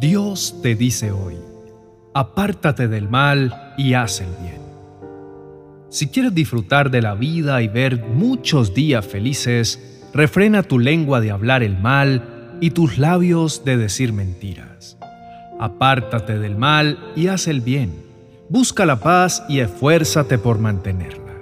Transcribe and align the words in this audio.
Dios 0.00 0.54
te 0.62 0.76
dice 0.76 1.10
hoy, 1.10 1.34
apártate 2.14 2.86
del 2.86 3.08
mal 3.08 3.74
y 3.76 3.94
haz 3.94 4.20
el 4.20 4.28
bien. 4.40 4.62
Si 5.88 6.06
quieres 6.06 6.32
disfrutar 6.32 6.92
de 6.92 7.02
la 7.02 7.16
vida 7.16 7.62
y 7.62 7.68
ver 7.68 8.04
muchos 8.04 8.74
días 8.74 9.04
felices, 9.04 10.00
refrena 10.14 10.62
tu 10.62 10.78
lengua 10.78 11.20
de 11.20 11.32
hablar 11.32 11.64
el 11.64 11.76
mal 11.76 12.58
y 12.60 12.70
tus 12.70 12.98
labios 12.98 13.64
de 13.64 13.76
decir 13.76 14.12
mentiras. 14.12 14.98
Apártate 15.58 16.38
del 16.38 16.54
mal 16.54 17.12
y 17.16 17.26
haz 17.26 17.48
el 17.48 17.60
bien. 17.60 17.92
Busca 18.48 18.86
la 18.86 19.00
paz 19.00 19.42
y 19.48 19.58
esfuérzate 19.58 20.38
por 20.38 20.60
mantenerla. 20.60 21.34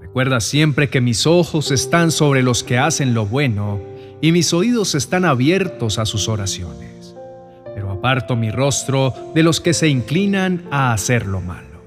Recuerda 0.00 0.40
siempre 0.40 0.90
que 0.90 1.00
mis 1.00 1.28
ojos 1.28 1.70
están 1.70 2.10
sobre 2.10 2.42
los 2.42 2.64
que 2.64 2.78
hacen 2.78 3.14
lo 3.14 3.24
bueno 3.24 3.80
y 4.20 4.32
mis 4.32 4.52
oídos 4.52 4.96
están 4.96 5.24
abiertos 5.24 6.00
a 6.00 6.06
sus 6.06 6.28
oraciones. 6.28 6.91
Aparto 8.02 8.34
mi 8.34 8.50
rostro 8.50 9.14
de 9.32 9.44
los 9.44 9.60
que 9.60 9.72
se 9.72 9.86
inclinan 9.86 10.64
a 10.72 10.92
hacer 10.92 11.24
lo 11.24 11.40
malo. 11.40 11.80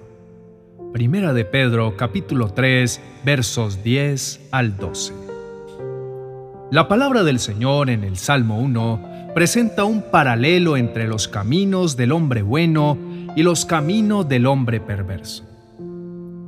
Primera 0.93 1.33
de 1.33 1.43
Pedro 1.43 1.97
capítulo 1.97 2.53
3 2.53 3.01
versos 3.25 3.83
10 3.83 4.47
al 4.51 4.77
12. 4.77 5.13
La 6.71 6.87
palabra 6.87 7.23
del 7.23 7.39
Señor 7.39 7.89
en 7.89 8.05
el 8.05 8.15
Salmo 8.15 8.59
1 8.59 9.33
presenta 9.35 9.83
un 9.83 10.03
paralelo 10.03 10.77
entre 10.77 11.05
los 11.05 11.27
caminos 11.27 11.97
del 11.97 12.13
hombre 12.13 12.43
bueno 12.43 12.97
y 13.35 13.43
los 13.43 13.65
caminos 13.65 14.29
del 14.29 14.45
hombre 14.45 14.79
perverso. 14.79 15.43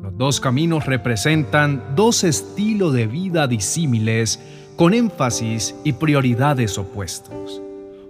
Los 0.02 0.17
dos 0.17 0.39
caminos 0.39 0.86
representan 0.86 1.84
dos 1.94 2.23
estilos 2.23 2.94
de 2.94 3.05
vida 3.05 3.47
disímiles 3.47 4.39
con 4.77 4.94
énfasis 4.94 5.75
y 5.84 5.91
prioridades 5.91 6.77
opuestos. 6.77 7.61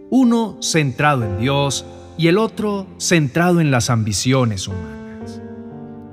Uno 0.10 0.58
centrado 0.62 1.24
en 1.24 1.38
Dios 1.40 1.86
y 2.18 2.28
el 2.28 2.38
otro 2.38 2.88
centrado 2.98 3.60
en 3.62 3.72
las 3.72 3.90
ambiciones 3.90 4.68
humanas. 4.68 5.42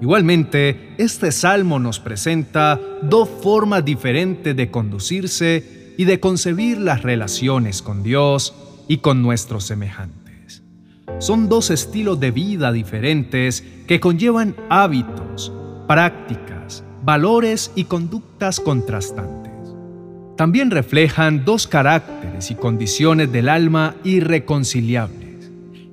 Igualmente, 0.01 0.95
este 0.99 1.33
salmo 1.33 1.79
nos 1.79 2.01
presenta 2.01 2.81
dos 3.03 3.29
formas 3.43 3.85
diferentes 3.85 4.55
de 4.57 4.71
conducirse 4.71 5.95
y 5.97 6.05
de 6.05 6.21
concebir 6.21 6.79
las 6.79 7.03
relaciones 7.03 7.81
con 7.81 8.03
Dios 8.03 8.55
y 8.89 8.99
con 8.99 9.23
nuestros 9.23 9.65
semejantes. 9.65 10.63
Son 11.21 11.49
dos 11.49 11.71
estilos 11.71 12.19
de 12.19 12.33
vida 12.33 12.73
diferentes 12.73 13.65
que 13.87 14.01
conllevan 14.01 14.57
hábitos, 14.69 15.53
prácticas, 15.87 16.83
valores 17.03 17.71
y 17.77 17.85
conductas 17.85 18.59
contrastantes. 18.59 19.54
También 20.37 20.73
reflejan 20.73 21.45
dos 21.45 21.69
caracteres 21.69 22.51
y 22.51 22.57
condiciones 22.57 23.31
del 23.31 23.49
alma 23.49 23.95
irreconciliables. 24.03 25.51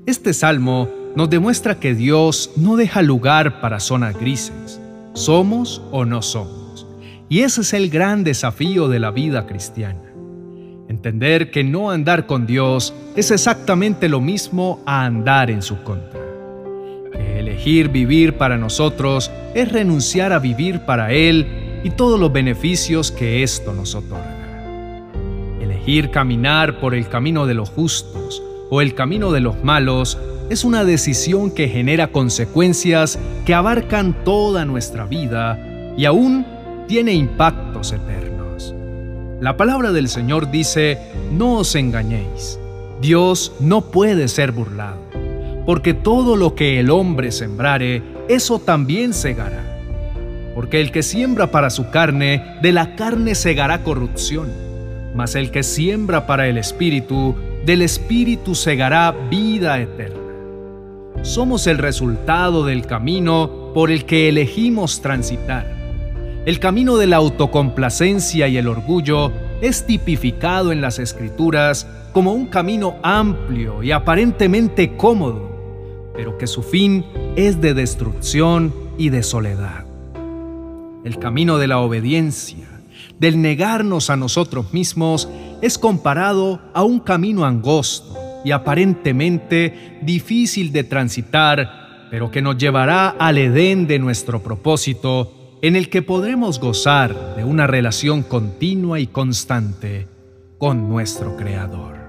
Este 0.07 0.33
salmo 0.33 0.89
nos 1.15 1.29
demuestra 1.29 1.79
que 1.79 1.93
Dios 1.93 2.51
no 2.55 2.75
deja 2.75 3.03
lugar 3.03 3.61
para 3.61 3.79
zonas 3.79 4.19
grises. 4.19 4.81
Somos 5.13 5.83
o 5.91 6.05
no 6.05 6.23
somos. 6.23 6.87
Y 7.29 7.41
ese 7.41 7.61
es 7.61 7.73
el 7.73 7.89
gran 7.89 8.23
desafío 8.23 8.87
de 8.87 8.99
la 8.99 9.11
vida 9.11 9.45
cristiana. 9.45 10.01
Entender 10.89 11.51
que 11.51 11.63
no 11.63 11.91
andar 11.91 12.25
con 12.25 12.47
Dios 12.47 12.93
es 13.15 13.29
exactamente 13.29 14.09
lo 14.09 14.21
mismo 14.21 14.81
a 14.85 15.05
andar 15.05 15.51
en 15.51 15.61
su 15.61 15.83
contra. 15.83 16.19
Elegir 17.37 17.89
vivir 17.89 18.37
para 18.37 18.57
nosotros 18.57 19.31
es 19.53 19.71
renunciar 19.71 20.33
a 20.33 20.39
vivir 20.39 20.81
para 20.81 21.11
Él 21.13 21.60
y 21.83 21.91
todos 21.91 22.19
los 22.19 22.31
beneficios 22.31 23.11
que 23.11 23.43
esto 23.43 23.73
nos 23.73 23.95
otorga. 23.95 25.07
Elegir 25.59 26.11
caminar 26.11 26.79
por 26.79 26.93
el 26.95 27.07
camino 27.07 27.45
de 27.45 27.53
los 27.53 27.69
justos 27.69 28.41
o 28.69 28.81
el 28.81 28.93
camino 28.95 29.31
de 29.31 29.41
los 29.41 29.63
malos 29.63 30.17
es 30.49 30.63
una 30.63 30.83
decisión 30.83 31.51
que 31.51 31.69
genera 31.69 32.07
consecuencias 32.07 33.17
que 33.45 33.53
abarcan 33.53 34.23
toda 34.23 34.65
nuestra 34.65 35.05
vida 35.05 35.57
y 35.97 36.05
aún 36.05 36.45
tiene 36.87 37.13
impactos 37.13 37.93
eternos. 37.93 38.75
La 39.39 39.57
palabra 39.57 39.91
del 39.91 40.09
Señor 40.09 40.51
dice, 40.51 40.99
no 41.31 41.59
os 41.59 41.75
engañéis, 41.75 42.59
Dios 43.01 43.53
no 43.59 43.81
puede 43.91 44.27
ser 44.27 44.51
burlado, 44.51 44.99
porque 45.65 45.93
todo 45.93 46.35
lo 46.35 46.53
que 46.53 46.79
el 46.79 46.91
hombre 46.91 47.31
sembrare, 47.31 48.03
eso 48.27 48.59
también 48.59 49.13
segará. 49.13 49.70
Porque 50.55 50.81
el 50.81 50.91
que 50.91 51.03
siembra 51.03 51.51
para 51.51 51.69
su 51.69 51.89
carne, 51.89 52.57
de 52.61 52.71
la 52.71 52.95
carne 52.95 53.35
segará 53.35 53.83
corrupción, 53.83 54.49
mas 55.15 55.35
el 55.35 55.51
que 55.51 55.63
siembra 55.63 56.27
para 56.27 56.47
el 56.47 56.57
Espíritu, 56.57 57.35
del 57.65 57.81
Espíritu 57.81 58.55
segará 58.55 59.11
vida 59.29 59.79
eterna. 59.79 60.17
Somos 61.21 61.67
el 61.67 61.77
resultado 61.77 62.65
del 62.65 62.85
camino 62.85 63.71
por 63.73 63.91
el 63.91 64.05
que 64.05 64.29
elegimos 64.29 65.01
transitar 65.01 65.81
el 66.43 66.59
camino 66.59 66.97
de 66.97 67.05
la 67.05 67.17
autocomplacencia 67.17 68.47
y 68.47 68.57
el 68.57 68.67
orgullo 68.67 69.31
es 69.61 69.85
tipificado 69.85 70.71
en 70.71 70.81
las 70.81 70.97
escrituras 70.97 71.85
como 72.13 72.33
un 72.33 72.47
camino 72.47 72.95
amplio 73.03 73.83
y 73.83 73.91
aparentemente 73.91 74.97
cómodo, 74.97 76.11
pero 76.15 76.39
que 76.39 76.47
su 76.47 76.63
fin 76.63 77.05
es 77.35 77.61
de 77.61 77.75
destrucción 77.75 78.73
y 78.97 79.09
de 79.09 79.21
soledad. 79.21 79.90
El 81.03 81.17
camino 81.17 81.57
de 81.57 81.67
la 81.67 81.79
obediencia, 81.79 82.67
del 83.19 83.41
negarnos 83.41 84.09
a 84.09 84.17
nosotros 84.17 84.73
mismos, 84.73 85.27
es 85.61 85.77
comparado 85.77 86.61
a 86.73 86.83
un 86.83 86.99
camino 86.99 87.45
angosto 87.45 88.17
y 88.45 88.51
aparentemente 88.51 89.99
difícil 90.01 90.71
de 90.71 90.83
transitar, 90.83 92.07
pero 92.11 92.29
que 92.29 92.41
nos 92.41 92.57
llevará 92.57 93.09
al 93.09 93.37
Edén 93.37 93.87
de 93.87 93.99
nuestro 93.99 94.43
propósito 94.43 95.57
en 95.61 95.75
el 95.75 95.89
que 95.89 96.01
podremos 96.01 96.59
gozar 96.59 97.35
de 97.35 97.43
una 97.43 97.67
relación 97.67 98.23
continua 98.23 98.99
y 98.99 99.07
constante 99.07 100.07
con 100.57 100.89
nuestro 100.89 101.35
Creador. 101.37 101.99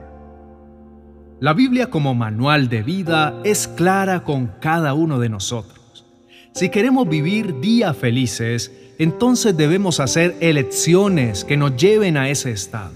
La 1.40 1.54
Biblia 1.54 1.88
como 1.88 2.14
manual 2.14 2.68
de 2.68 2.82
vida 2.82 3.40
es 3.44 3.68
clara 3.68 4.22
con 4.24 4.52
cada 4.60 4.94
uno 4.94 5.18
de 5.18 5.28
nosotros. 5.28 6.06
Si 6.54 6.68
queremos 6.68 7.08
vivir 7.08 7.60
días 7.60 7.96
felices, 7.96 8.70
entonces 9.02 9.56
debemos 9.56 10.00
hacer 10.00 10.36
elecciones 10.40 11.44
que 11.44 11.56
nos 11.56 11.76
lleven 11.76 12.16
a 12.16 12.28
ese 12.28 12.50
estado. 12.50 12.92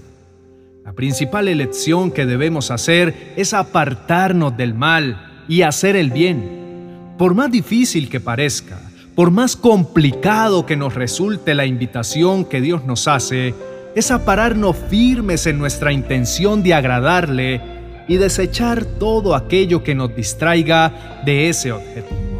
La 0.85 0.93
principal 0.93 1.47
elección 1.49 2.11
que 2.11 2.25
debemos 2.25 2.71
hacer 2.71 3.33
es 3.35 3.53
apartarnos 3.53 4.55
del 4.55 4.73
mal 4.73 5.43
y 5.49 5.63
hacer 5.63 5.95
el 5.95 6.11
bien. 6.11 7.13
Por 7.17 7.35
más 7.35 7.51
difícil 7.51 8.09
que 8.09 8.19
parezca, 8.19 8.79
por 9.15 9.31
más 9.31 9.55
complicado 9.55 10.65
que 10.65 10.77
nos 10.77 10.93
resulte 10.93 11.55
la 11.55 11.65
invitación 11.65 12.45
que 12.45 12.61
Dios 12.61 12.85
nos 12.85 13.07
hace, 13.07 13.53
es 13.95 14.11
a 14.11 14.23
pararnos 14.23 14.77
firmes 14.89 15.45
en 15.47 15.57
nuestra 15.57 15.91
intención 15.91 16.63
de 16.63 16.73
agradarle 16.73 17.61
y 18.07 18.17
desechar 18.17 18.85
todo 18.85 19.35
aquello 19.35 19.83
que 19.83 19.95
nos 19.95 20.15
distraiga 20.15 21.21
de 21.25 21.49
ese 21.49 21.71
objetivo. 21.71 22.36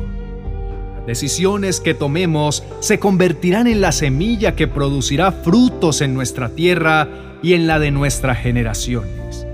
Decisiones 1.08 1.80
que 1.80 1.94
tomemos 1.94 2.64
se 2.82 3.00
convertirán 3.00 3.66
en 3.68 3.80
la 3.80 3.94
semilla 3.94 4.58
que 4.58 4.68
producirá 4.68 5.32
frutos 5.32 6.02
en 6.02 6.14
nuestra 6.14 6.50
tierra 6.50 7.08
y 7.42 7.54
en 7.54 7.66
la 7.66 7.80
de 7.80 7.92
nuestras 7.92 8.40
generaciones. 8.40 9.48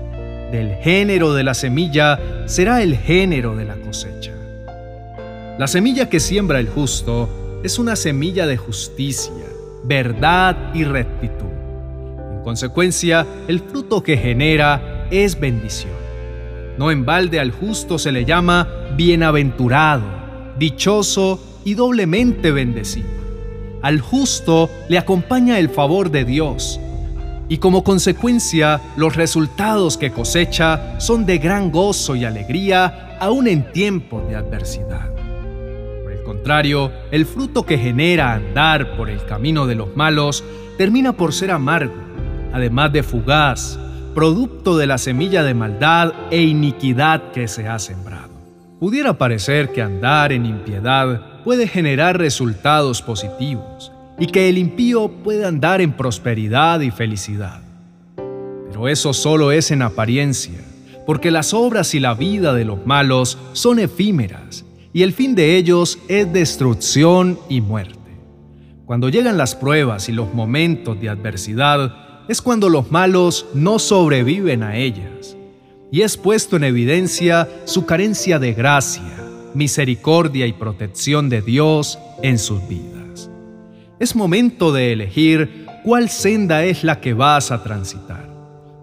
Del 0.50 0.74
género 0.82 1.32
de 1.32 1.44
la 1.44 1.54
semilla 1.54 2.18
será 2.46 2.82
el 2.82 2.96
género 2.96 3.54
de 3.54 3.64
la 3.66 3.76
cosecha. 3.76 4.32
La 5.56 5.68
semilla 5.68 6.08
que 6.08 6.18
siembra 6.18 6.58
el 6.58 6.68
justo 6.68 7.60
es 7.62 7.78
una 7.78 7.94
semilla 7.94 8.48
de 8.48 8.56
justicia, 8.56 9.44
verdad 9.84 10.74
y 10.74 10.82
rectitud. 10.82 11.52
En 12.32 12.42
consecuencia, 12.42 13.26
el 13.46 13.60
fruto 13.60 14.02
que 14.02 14.16
genera 14.16 15.06
es 15.12 15.38
bendición. 15.38 15.92
No 16.78 16.90
en 16.90 17.04
balde 17.04 17.38
al 17.38 17.52
justo 17.52 17.98
se 17.98 18.10
le 18.10 18.24
llama 18.24 18.66
bienaventurado, 18.96 20.04
dichoso 20.58 21.40
y 21.64 21.74
doblemente 21.74 22.52
bendecido. 22.52 23.08
Al 23.82 24.00
justo 24.00 24.70
le 24.88 24.98
acompaña 24.98 25.58
el 25.58 25.68
favor 25.68 26.10
de 26.10 26.24
Dios, 26.24 26.80
y 27.48 27.58
como 27.58 27.84
consecuencia 27.84 28.80
los 28.96 29.16
resultados 29.16 29.98
que 29.98 30.10
cosecha 30.10 30.98
son 30.98 31.26
de 31.26 31.38
gran 31.38 31.70
gozo 31.70 32.16
y 32.16 32.24
alegría 32.24 33.18
aún 33.20 33.48
en 33.48 33.70
tiempos 33.72 34.26
de 34.28 34.36
adversidad 34.36 35.14
contrario, 36.24 36.90
el 37.10 37.26
fruto 37.26 37.64
que 37.64 37.78
genera 37.78 38.32
andar 38.32 38.96
por 38.96 39.08
el 39.08 39.24
camino 39.24 39.66
de 39.66 39.76
los 39.76 39.96
malos 39.96 40.42
termina 40.76 41.12
por 41.12 41.32
ser 41.32 41.50
amargo, 41.50 41.94
además 42.52 42.92
de 42.92 43.02
fugaz, 43.02 43.78
producto 44.14 44.76
de 44.76 44.86
la 44.86 44.98
semilla 44.98 45.42
de 45.44 45.54
maldad 45.54 46.12
e 46.30 46.42
iniquidad 46.42 47.30
que 47.32 47.46
se 47.46 47.68
ha 47.68 47.78
sembrado. 47.78 48.30
Pudiera 48.80 49.16
parecer 49.16 49.72
que 49.72 49.82
andar 49.82 50.32
en 50.32 50.46
impiedad 50.46 51.22
puede 51.44 51.68
generar 51.68 52.18
resultados 52.18 53.02
positivos 53.02 53.92
y 54.18 54.26
que 54.26 54.48
el 54.48 54.58
impío 54.58 55.08
puede 55.08 55.44
andar 55.44 55.80
en 55.80 55.92
prosperidad 55.92 56.80
y 56.80 56.90
felicidad. 56.90 57.60
Pero 58.16 58.88
eso 58.88 59.12
solo 59.12 59.52
es 59.52 59.70
en 59.70 59.82
apariencia, 59.82 60.58
porque 61.06 61.30
las 61.30 61.52
obras 61.52 61.94
y 61.94 62.00
la 62.00 62.14
vida 62.14 62.54
de 62.54 62.64
los 62.64 62.86
malos 62.86 63.38
son 63.52 63.78
efímeras, 63.78 64.64
y 64.92 65.02
el 65.02 65.12
fin 65.12 65.34
de 65.34 65.56
ellos 65.56 65.98
es 66.08 66.32
destrucción 66.32 67.38
y 67.48 67.60
muerte. 67.60 67.98
Cuando 68.86 69.08
llegan 69.08 69.36
las 69.36 69.54
pruebas 69.54 70.08
y 70.08 70.12
los 70.12 70.32
momentos 70.34 71.00
de 71.00 71.08
adversidad, 71.08 71.94
es 72.28 72.40
cuando 72.40 72.68
los 72.68 72.90
malos 72.90 73.46
no 73.54 73.78
sobreviven 73.78 74.62
a 74.62 74.76
ellas, 74.76 75.36
y 75.90 76.02
es 76.02 76.16
puesto 76.16 76.56
en 76.56 76.64
evidencia 76.64 77.48
su 77.64 77.86
carencia 77.86 78.38
de 78.38 78.54
gracia, 78.54 79.23
misericordia 79.54 80.46
y 80.46 80.52
protección 80.52 81.28
de 81.28 81.42
Dios 81.42 81.98
en 82.22 82.38
sus 82.38 82.66
vidas. 82.68 83.30
Es 83.98 84.16
momento 84.16 84.72
de 84.72 84.92
elegir 84.92 85.66
cuál 85.84 86.08
senda 86.08 86.64
es 86.64 86.84
la 86.84 87.00
que 87.00 87.14
vas 87.14 87.50
a 87.50 87.62
transitar. 87.62 88.28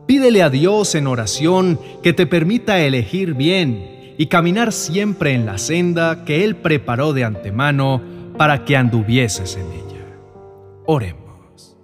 Pídele 0.07 0.44
a 0.44 0.50
Dios 0.50 0.95
en 0.95 1.07
oración 1.07 1.79
que 2.03 2.13
te 2.13 2.25
permita 2.25 2.79
elegir 2.79 3.33
bien 3.33 4.15
y 4.18 4.27
caminar 4.27 4.71
siempre 4.71 5.33
en 5.33 5.45
la 5.45 5.57
senda 5.57 6.25
que 6.25 6.44
Él 6.44 6.56
preparó 6.56 7.13
de 7.13 7.23
antemano 7.23 8.01
para 8.38 8.65
que 8.65 8.77
anduvieses 8.77 9.56
en 9.56 9.65
ella. 9.71 10.06
Oremos. 10.85 11.77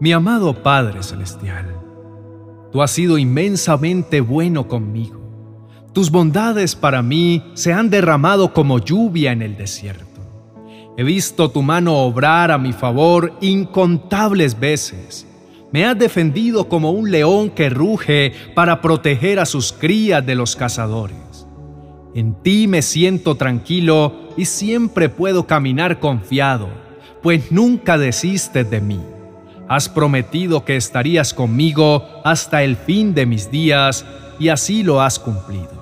Mi 0.00 0.12
amado 0.12 0.62
Padre 0.62 1.02
Celestial, 1.02 1.76
tú 2.72 2.82
has 2.82 2.90
sido 2.90 3.18
inmensamente 3.18 4.20
bueno 4.20 4.66
conmigo. 4.68 5.21
Tus 5.92 6.10
bondades 6.10 6.74
para 6.74 7.02
mí 7.02 7.42
se 7.52 7.72
han 7.72 7.90
derramado 7.90 8.54
como 8.54 8.78
lluvia 8.78 9.32
en 9.32 9.42
el 9.42 9.58
desierto. 9.58 10.06
He 10.96 11.04
visto 11.04 11.50
tu 11.50 11.62
mano 11.62 11.98
obrar 11.98 12.50
a 12.50 12.56
mi 12.56 12.72
favor 12.72 13.36
incontables 13.42 14.58
veces. 14.58 15.26
Me 15.70 15.84
has 15.84 15.98
defendido 15.98 16.68
como 16.68 16.92
un 16.92 17.10
león 17.10 17.50
que 17.50 17.68
ruge 17.68 18.32
para 18.54 18.80
proteger 18.80 19.38
a 19.38 19.46
sus 19.46 19.72
crías 19.72 20.24
de 20.24 20.34
los 20.34 20.56
cazadores. 20.56 21.46
En 22.14 22.34
ti 22.42 22.68
me 22.68 22.80
siento 22.80 23.36
tranquilo 23.36 24.30
y 24.36 24.46
siempre 24.46 25.10
puedo 25.10 25.46
caminar 25.46 26.00
confiado, 26.00 26.68
pues 27.22 27.52
nunca 27.52 27.98
desistes 27.98 28.70
de 28.70 28.80
mí. 28.80 29.00
Has 29.68 29.90
prometido 29.90 30.64
que 30.64 30.76
estarías 30.76 31.34
conmigo 31.34 32.06
hasta 32.24 32.62
el 32.62 32.76
fin 32.76 33.14
de 33.14 33.26
mis 33.26 33.50
días 33.50 34.06
y 34.38 34.48
así 34.48 34.82
lo 34.82 35.00
has 35.00 35.18
cumplido. 35.18 35.81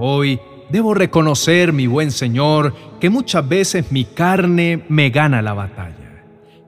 Hoy 0.00 0.38
debo 0.70 0.94
reconocer, 0.94 1.72
mi 1.72 1.88
buen 1.88 2.12
Señor, 2.12 2.72
que 3.00 3.10
muchas 3.10 3.48
veces 3.48 3.90
mi 3.90 4.04
carne 4.04 4.84
me 4.88 5.10
gana 5.10 5.42
la 5.42 5.54
batalla. 5.54 6.22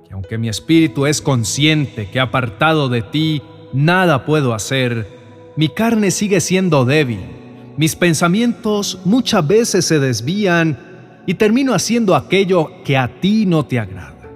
Que 0.05 0.15
aunque 0.15 0.37
mi 0.37 0.49
espíritu 0.49 1.07
es 1.07 1.23
consciente 1.23 2.11
que 2.11 2.19
apartado 2.19 2.89
de 2.89 3.03
ti 3.03 3.41
nada 3.73 4.27
puedo 4.27 4.53
hacer, 4.53 5.07
mi 5.55 5.69
carne 5.69 6.11
sigue 6.11 6.41
siendo 6.41 6.85
débil. 6.85 7.21
Mis 7.77 7.95
pensamientos 7.95 8.99
muchas 9.05 9.47
veces 9.47 9.85
se 9.85 10.01
desvían 10.01 10.77
y 11.25 11.35
termino 11.35 11.73
haciendo 11.73 12.17
aquello 12.17 12.83
que 12.85 12.99
a 12.99 13.21
ti 13.21 13.47
no 13.47 13.65
te 13.65 13.79
agrada. 13.79 14.29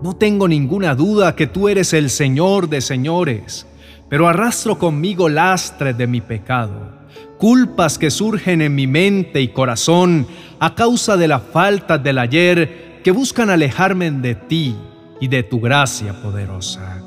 No 0.00 0.14
tengo 0.14 0.46
ninguna 0.46 0.94
duda 0.94 1.34
que 1.34 1.48
tú 1.48 1.68
eres 1.68 1.92
el 1.92 2.08
Señor 2.08 2.68
de 2.68 2.82
señores, 2.82 3.66
pero 4.08 4.28
arrastro 4.28 4.78
conmigo 4.78 5.28
lastres 5.28 5.98
de 5.98 6.06
mi 6.06 6.20
pecado 6.20 7.01
culpas 7.42 7.98
que 7.98 8.12
surgen 8.12 8.62
en 8.62 8.72
mi 8.72 8.86
mente 8.86 9.40
y 9.40 9.48
corazón 9.48 10.28
a 10.60 10.76
causa 10.76 11.16
de 11.16 11.26
la 11.26 11.40
falta 11.40 11.98
del 11.98 12.18
ayer 12.18 13.00
que 13.02 13.10
buscan 13.10 13.50
alejarme 13.50 14.12
de 14.12 14.36
ti 14.36 14.76
y 15.20 15.26
de 15.26 15.42
tu 15.42 15.58
gracia 15.58 16.22
poderosa. 16.22 17.02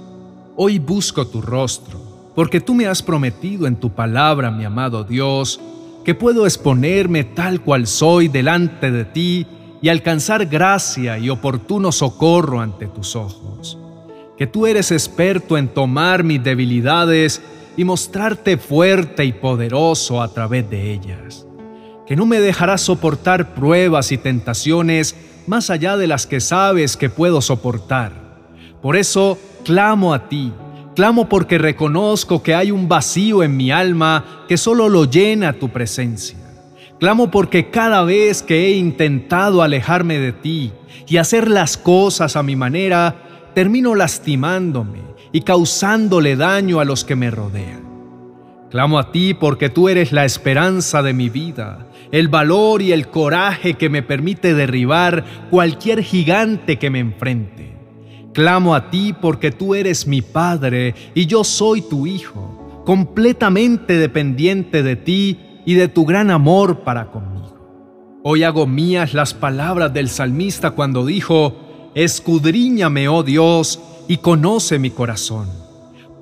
Hoy 0.58 0.78
busco 0.78 1.26
tu 1.26 1.42
rostro, 1.42 2.34
porque 2.36 2.60
tú 2.60 2.74
me 2.74 2.86
has 2.86 3.02
prometido 3.02 3.66
en 3.66 3.78
tu 3.78 3.92
palabra, 3.92 4.52
mi 4.52 4.66
amado 4.66 5.06
Dios, 5.06 5.62
que 6.04 6.14
puedo 6.14 6.46
exponerme 6.46 7.24
tal 7.24 7.62
cual 7.62 7.88
soy 7.88 8.28
delante 8.28 8.92
de 8.92 9.06
ti 9.06 9.48
y 9.82 9.88
alcanzar 9.88 10.48
gracia 10.48 11.18
y 11.18 11.30
oportuno 11.30 11.94
socorro 11.94 12.60
ante 12.60 12.88
tus 12.88 13.16
ojos. 13.16 13.78
Que 14.38 14.48
tú 14.48 14.68
eres 14.68 14.92
experto 14.92 15.58
en 15.58 15.70
tomar 15.70 16.26
mis 16.26 16.44
debilidades 16.44 17.42
y 17.78 17.84
mostrarte 17.84 18.58
fuerte 18.58 19.26
y 19.26 19.34
poderoso 19.34 20.22
a 20.22 20.34
través 20.34 20.70
de 20.70 20.94
ellas, 20.94 21.46
que 22.06 22.16
no 22.16 22.26
me 22.26 22.40
dejarás 22.40 22.82
soportar 22.82 23.54
pruebas 23.54 24.12
y 24.12 24.18
tentaciones 24.18 25.16
más 25.48 25.70
allá 25.70 25.98
de 25.98 26.08
las 26.08 26.26
que 26.28 26.40
sabes 26.40 26.98
que 26.98 27.10
puedo 27.10 27.42
soportar. 27.42 28.14
Por 28.82 28.96
eso 28.96 29.38
clamo 29.64 30.14
a 30.14 30.30
ti, 30.30 30.52
clamo 30.96 31.28
porque 31.28 31.58
reconozco 31.58 32.42
que 32.42 32.56
hay 32.56 32.72
un 32.72 32.88
vacío 32.88 33.44
en 33.44 33.58
mi 33.58 33.72
alma 33.72 34.46
que 34.48 34.58
solo 34.58 34.90
lo 34.90 35.06
llena 35.06 35.54
tu 35.54 35.70
presencia. 35.70 36.38
Clamo 37.00 37.30
porque 37.30 37.70
cada 37.72 38.04
vez 38.04 38.42
que 38.42 38.68
he 38.68 38.78
intentado 38.78 39.62
alejarme 39.62 40.18
de 40.18 40.32
ti 40.32 40.72
y 41.08 41.18
hacer 41.18 41.50
las 41.50 41.78
cosas 41.78 42.36
a 42.36 42.44
mi 42.44 42.56
manera, 42.56 43.52
termino 43.54 43.96
lastimándome 43.96 45.15
y 45.36 45.42
causándole 45.42 46.38
daño 46.38 46.80
a 46.80 46.86
los 46.86 47.04
que 47.04 47.18
me 47.18 47.30
rodean. 47.30 47.84
Clamo 48.72 48.98
a 48.98 49.12
ti 49.12 49.34
porque 49.34 49.70
tú 49.70 49.90
eres 49.90 50.14
la 50.14 50.24
esperanza 50.24 51.04
de 51.04 51.12
mi 51.12 51.28
vida, 51.28 51.88
el 52.14 52.30
valor 52.30 52.82
y 52.82 52.94
el 52.94 53.10
coraje 53.10 53.74
que 53.74 53.90
me 53.90 54.02
permite 54.02 54.54
derribar 54.54 55.26
cualquier 55.52 56.04
gigante 56.04 56.80
que 56.80 56.90
me 56.90 57.00
enfrente. 57.00 57.76
Clamo 58.32 58.76
a 58.76 58.90
ti 58.90 59.12
porque 59.12 59.52
tú 59.52 59.76
eres 59.76 60.08
mi 60.08 60.22
Padre 60.22 60.96
y 61.14 61.26
yo 61.26 61.44
soy 61.44 61.82
tu 61.82 62.08
Hijo, 62.08 62.84
completamente 62.86 63.98
dependiente 63.98 64.84
de 64.84 64.96
ti 64.96 65.38
y 65.66 65.74
de 65.74 65.90
tu 65.90 66.06
gran 66.06 66.32
amor 66.32 66.86
para 66.86 67.12
conmigo. 67.12 68.22
Hoy 68.24 68.44
hago 68.44 68.68
mías 68.68 69.14
las 69.14 69.34
palabras 69.34 69.94
del 69.94 70.08
salmista 70.08 70.72
cuando 70.72 71.06
dijo, 71.06 71.92
Escudriñame, 71.94 73.10
oh 73.10 73.24
Dios, 73.24 73.82
y 74.08 74.18
conoce 74.18 74.80
mi 74.80 74.92
corazón. 74.92 75.48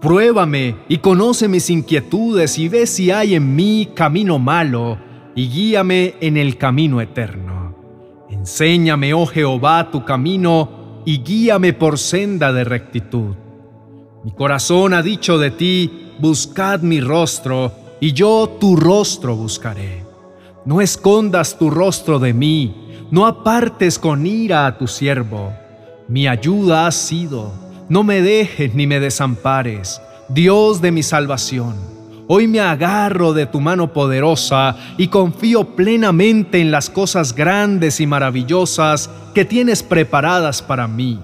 Pruébame 0.01 0.75
y 0.89 0.97
conoce 0.97 1.47
mis 1.47 1.69
inquietudes 1.69 2.59
y 2.59 2.67
ve 2.67 2.87
si 2.87 3.11
hay 3.11 3.35
en 3.35 3.55
mí 3.55 3.89
camino 3.95 4.37
malo 4.37 4.97
y 5.35 5.47
guíame 5.47 6.15
en 6.19 6.37
el 6.37 6.57
camino 6.57 6.99
eterno. 6.99 7.75
Enséñame, 8.29 9.13
oh 9.13 9.25
Jehová, 9.25 9.89
tu 9.91 10.03
camino 10.03 11.01
y 11.05 11.19
guíame 11.19 11.73
por 11.73 11.97
senda 11.97 12.51
de 12.51 12.63
rectitud. 12.63 13.35
Mi 14.23 14.31
corazón 14.31 14.93
ha 14.93 15.01
dicho 15.01 15.37
de 15.37 15.51
ti, 15.51 16.11
buscad 16.19 16.81
mi 16.81 16.99
rostro, 17.01 17.71
y 17.99 18.11
yo 18.11 18.57
tu 18.59 18.75
rostro 18.75 19.35
buscaré. 19.35 20.03
No 20.65 20.81
escondas 20.81 21.57
tu 21.57 21.69
rostro 21.69 22.19
de 22.19 22.33
mí, 22.33 22.73
no 23.11 23.25
apartes 23.25 23.99
con 23.99 24.25
ira 24.25 24.65
a 24.65 24.77
tu 24.77 24.87
siervo. 24.87 25.53
Mi 26.07 26.27
ayuda 26.27 26.87
ha 26.87 26.91
sido 26.91 27.62
no 27.93 28.03
me 28.03 28.23
dejes 28.23 28.73
ni 28.73 28.87
me 28.87 28.99
desampares, 28.99 30.01
Dios 30.27 30.81
de 30.81 30.91
mi 30.91 31.03
salvación. 31.03 31.75
Hoy 32.27 32.47
me 32.47 32.59
agarro 32.59 33.33
de 33.33 33.45
tu 33.45 33.61
mano 33.61 33.93
poderosa 33.93 34.75
y 34.97 35.09
confío 35.09 35.75
plenamente 35.75 36.59
en 36.59 36.71
las 36.71 36.89
cosas 36.89 37.35
grandes 37.35 37.99
y 37.99 38.07
maravillosas 38.07 39.11
que 39.35 39.45
tienes 39.45 39.83
preparadas 39.83 40.63
para 40.63 40.87
mí. 40.87 41.19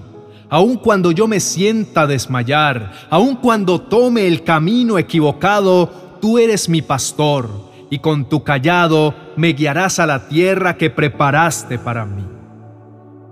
Aun 0.48 0.76
cuando 0.76 1.10
yo 1.10 1.26
me 1.26 1.40
sienta 1.40 2.06
desmayar, 2.06 2.92
aun 3.10 3.34
cuando 3.34 3.80
tome 3.80 4.28
el 4.28 4.44
camino 4.44 4.96
equivocado, 4.96 5.90
tú 6.20 6.38
eres 6.38 6.68
mi 6.68 6.82
pastor 6.82 7.50
y 7.90 7.98
con 7.98 8.28
tu 8.28 8.44
callado 8.44 9.12
me 9.34 9.54
guiarás 9.54 9.98
a 9.98 10.06
la 10.06 10.28
tierra 10.28 10.76
que 10.76 10.88
preparaste 10.88 11.80
para 11.80 12.06
mí. 12.06 12.39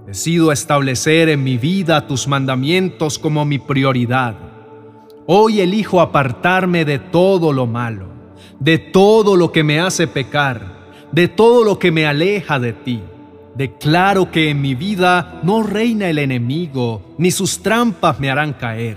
Decido 0.09 0.53
establecer 0.53 1.29
en 1.29 1.45
mi 1.45 1.59
vida 1.59 2.07
tus 2.07 2.27
mandamientos 2.27 3.19
como 3.19 3.45
mi 3.45 3.59
prioridad. 3.59 4.37
Hoy 5.27 5.61
elijo 5.61 6.01
apartarme 6.01 6.87
de 6.87 6.99
todo 6.99 7.53
lo 7.53 7.67
malo, 7.67 8.07
de 8.59 8.79
todo 8.79 9.37
lo 9.37 9.53
que 9.53 9.63
me 9.63 9.81
hace 9.81 10.07
pecar, 10.07 10.89
de 11.13 11.29
todo 11.29 11.63
lo 11.63 11.79
que 11.79 11.93
me 11.93 12.07
aleja 12.07 12.59
de 12.59 12.73
ti. 12.73 13.03
Declaro 13.55 14.31
que 14.31 14.49
en 14.49 14.63
mi 14.63 14.75
vida 14.75 15.41
no 15.43 15.63
reina 15.63 16.09
el 16.09 16.19
enemigo, 16.19 17.15
ni 17.19 17.31
sus 17.31 17.63
trampas 17.63 18.19
me 18.19 18.31
harán 18.31 18.55
caer. 18.55 18.97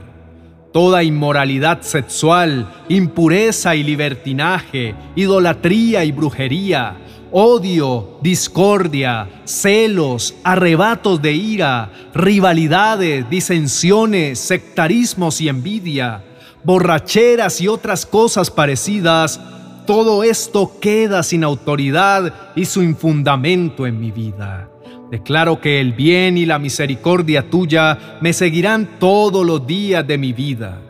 Toda 0.72 1.04
inmoralidad 1.04 1.82
sexual, 1.82 2.72
impureza 2.88 3.76
y 3.76 3.84
libertinaje, 3.84 4.96
idolatría 5.16 6.06
y 6.06 6.12
brujería, 6.14 6.98
odio, 7.32 8.18
discordia, 8.22 9.28
celos, 9.44 10.34
arrebatos 10.44 11.22
de 11.22 11.34
ira, 11.34 11.92
rivalidades, 12.14 13.30
disensiones, 13.30 14.40
sectarismos 14.40 15.42
y 15.42 15.50
envidia, 15.50 16.24
borracheras 16.64 17.60
y 17.62 17.68
otras 17.68 18.06
cosas 18.06 18.52
parecidas, 18.52 19.40
todo 19.86 20.24
esto 20.24 20.80
queda 20.80 21.24
sin 21.24 21.44
autoridad 21.44 22.34
y 22.56 22.66
sin 22.66 22.96
fundamento 22.96 23.88
en 23.88 24.00
mi 24.00 24.12
vida. 24.12 24.70
Declaro 25.12 25.60
que 25.60 25.82
el 25.82 25.92
bien 25.92 26.38
y 26.38 26.46
la 26.46 26.58
misericordia 26.58 27.50
tuya 27.50 28.18
me 28.22 28.32
seguirán 28.32 28.98
todos 28.98 29.46
los 29.46 29.68
días 29.68 30.08
de 30.08 30.18
mi 30.18 30.32
vida 30.32 30.82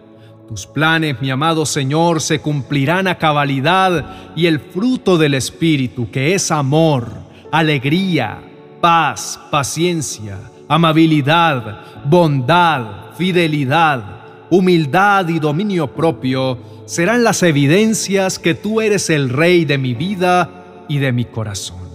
Tus 0.48 0.68
planes, 0.68 1.20
mi 1.22 1.32
amado 1.32 1.66
Señor, 1.66 2.22
se 2.22 2.40
cumplirán 2.40 3.08
a 3.08 3.18
cabalidad 3.18 4.34
y 4.36 4.46
el 4.46 4.60
fruto 4.60 5.18
del 5.18 5.34
Espíritu, 5.34 6.12
que 6.12 6.36
es 6.36 6.52
amor, 6.52 7.08
alegría, 7.52 8.44
paz, 8.80 9.40
paciencia, 9.50 10.38
amabilidad, 10.68 12.06
bondad, 12.06 13.16
fidelidad, 13.18 14.04
humildad 14.52 15.30
y 15.30 15.40
dominio 15.40 15.88
propio, 15.88 16.60
serán 16.86 17.24
las 17.24 17.42
evidencias 17.42 18.38
que 18.38 18.54
tú 18.54 18.82
eres 18.82 19.10
el 19.10 19.30
Rey 19.30 19.66
de 19.66 19.80
mi 19.80 19.96
vida 19.96 20.86
y 20.88 21.00
de 21.00 21.12
mi 21.12 21.26
corazón. 21.26 21.91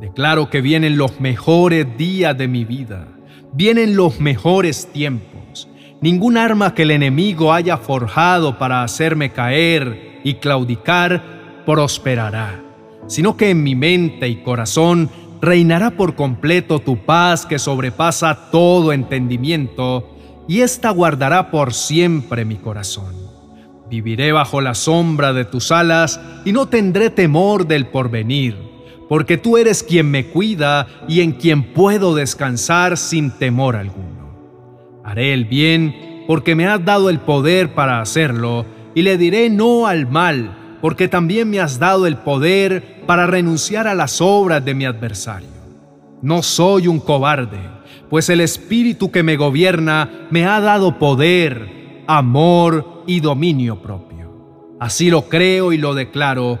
Declaro 0.00 0.48
que 0.48 0.60
vienen 0.60 0.96
los 0.96 1.20
mejores 1.20 1.96
días 1.96 2.36
de 2.38 2.46
mi 2.46 2.64
vida, 2.64 3.08
vienen 3.52 3.96
los 3.96 4.20
mejores 4.20 4.92
tiempos. 4.92 5.68
Ningún 6.00 6.36
arma 6.36 6.74
que 6.74 6.82
el 6.82 6.92
enemigo 6.92 7.52
haya 7.52 7.76
forjado 7.76 8.58
para 8.58 8.84
hacerme 8.84 9.32
caer 9.32 10.20
y 10.22 10.34
claudicar 10.34 11.62
prosperará, 11.66 12.62
sino 13.08 13.36
que 13.36 13.50
en 13.50 13.64
mi 13.64 13.74
mente 13.74 14.28
y 14.28 14.36
corazón 14.36 15.10
reinará 15.40 15.90
por 15.90 16.14
completo 16.14 16.78
tu 16.78 17.04
paz 17.04 17.44
que 17.44 17.58
sobrepasa 17.58 18.50
todo 18.52 18.92
entendimiento, 18.92 20.14
y 20.46 20.60
ésta 20.60 20.90
guardará 20.90 21.50
por 21.50 21.74
siempre 21.74 22.44
mi 22.44 22.56
corazón. 22.56 23.14
Viviré 23.90 24.32
bajo 24.32 24.60
la 24.60 24.74
sombra 24.74 25.32
de 25.32 25.44
tus 25.44 25.72
alas 25.72 26.20
y 26.44 26.52
no 26.52 26.68
tendré 26.68 27.10
temor 27.10 27.66
del 27.66 27.86
porvenir, 27.86 28.67
porque 29.08 29.38
tú 29.38 29.56
eres 29.56 29.82
quien 29.82 30.10
me 30.10 30.26
cuida 30.26 30.86
y 31.08 31.20
en 31.20 31.32
quien 31.32 31.72
puedo 31.72 32.14
descansar 32.14 32.96
sin 32.96 33.30
temor 33.30 33.76
alguno. 33.76 35.02
Haré 35.04 35.32
el 35.32 35.46
bien 35.46 36.24
porque 36.26 36.54
me 36.54 36.66
has 36.66 36.84
dado 36.84 37.08
el 37.08 37.20
poder 37.20 37.74
para 37.74 38.02
hacerlo, 38.02 38.66
y 38.94 39.00
le 39.00 39.16
diré 39.16 39.48
no 39.48 39.86
al 39.86 40.10
mal, 40.10 40.76
porque 40.82 41.08
también 41.08 41.48
me 41.48 41.60
has 41.60 41.78
dado 41.78 42.06
el 42.06 42.18
poder 42.18 43.02
para 43.06 43.26
renunciar 43.26 43.88
a 43.88 43.94
las 43.94 44.20
obras 44.20 44.62
de 44.62 44.74
mi 44.74 44.84
adversario. 44.84 45.48
No 46.20 46.42
soy 46.42 46.86
un 46.86 47.00
cobarde, 47.00 47.58
pues 48.10 48.28
el 48.28 48.42
Espíritu 48.42 49.10
que 49.10 49.22
me 49.22 49.36
gobierna 49.36 50.26
me 50.30 50.44
ha 50.44 50.60
dado 50.60 50.98
poder, 50.98 52.04
amor 52.06 53.04
y 53.06 53.20
dominio 53.20 53.80
propio. 53.80 54.76
Así 54.78 55.10
lo 55.10 55.30
creo 55.30 55.72
y 55.72 55.78
lo 55.78 55.94
declaro 55.94 56.60